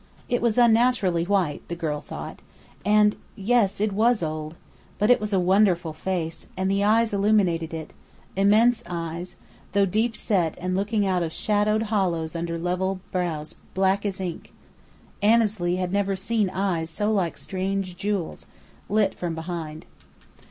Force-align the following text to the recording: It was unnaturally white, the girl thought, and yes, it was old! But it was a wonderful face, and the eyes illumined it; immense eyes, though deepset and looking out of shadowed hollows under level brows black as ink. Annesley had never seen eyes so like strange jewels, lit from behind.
It 0.27 0.41
was 0.41 0.57
unnaturally 0.57 1.25
white, 1.25 1.61
the 1.67 1.75
girl 1.75 2.01
thought, 2.01 2.39
and 2.83 3.15
yes, 3.35 3.79
it 3.79 3.91
was 3.93 4.23
old! 4.23 4.55
But 4.97 5.11
it 5.11 5.21
was 5.21 5.31
a 5.31 5.39
wonderful 5.39 5.93
face, 5.93 6.47
and 6.57 6.71
the 6.71 6.83
eyes 6.83 7.13
illumined 7.13 7.61
it; 7.61 7.93
immense 8.35 8.83
eyes, 8.87 9.35
though 9.73 9.85
deepset 9.85 10.55
and 10.59 10.75
looking 10.75 11.05
out 11.05 11.21
of 11.21 11.31
shadowed 11.31 11.83
hollows 11.93 12.35
under 12.35 12.57
level 12.57 12.99
brows 13.11 13.53
black 13.75 14.03
as 14.03 14.19
ink. 14.19 14.51
Annesley 15.21 15.75
had 15.75 15.93
never 15.93 16.15
seen 16.15 16.49
eyes 16.49 16.89
so 16.89 17.11
like 17.11 17.37
strange 17.37 17.95
jewels, 17.95 18.47
lit 18.89 19.13
from 19.13 19.35
behind. 19.35 19.85